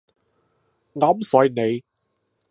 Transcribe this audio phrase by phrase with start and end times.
[0.95, 1.83] 啱晒你